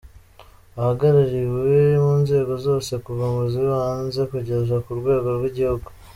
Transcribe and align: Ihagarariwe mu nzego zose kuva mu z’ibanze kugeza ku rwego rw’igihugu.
Ihagarariwe 0.75 1.77
mu 2.03 2.13
nzego 2.21 2.53
zose 2.65 2.91
kuva 3.05 3.25
mu 3.33 3.43
z’ibanze 3.51 4.21
kugeza 4.31 4.75
ku 4.85 4.91
rwego 4.99 5.27
rw’igihugu. 5.37 5.87